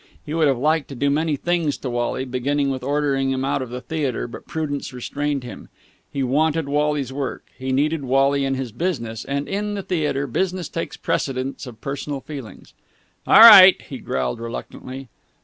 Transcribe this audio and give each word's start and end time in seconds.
He 0.25 0.33
would 0.33 0.47
have 0.47 0.57
liked 0.57 0.87
to 0.87 0.95
do 0.95 1.11
many 1.11 1.35
things 1.35 1.77
to 1.77 1.89
Wally, 1.91 2.25
beginning 2.25 2.71
with 2.71 2.81
ordering 2.81 3.29
him 3.29 3.45
out 3.45 3.61
of 3.61 3.69
the 3.69 3.81
theatre, 3.81 4.27
but 4.27 4.47
prudence 4.47 4.91
restrained 4.93 5.43
him. 5.43 5.69
He 6.11 6.23
wanted 6.23 6.67
Wally's 6.67 7.13
work. 7.13 7.45
He 7.55 7.71
needed 7.71 8.03
Wally 8.03 8.43
in 8.43 8.55
his 8.55 8.71
business: 8.71 9.23
and, 9.23 9.47
in 9.47 9.75
the 9.75 9.83
theatre, 9.83 10.25
business 10.25 10.69
takes 10.69 10.97
precedence 10.97 11.67
of 11.67 11.81
personal 11.81 12.19
feelings. 12.21 12.73
"All 13.27 13.41
right!" 13.41 13.79
he 13.79 13.99
growled 13.99 14.39
reluctantly. 14.39 15.07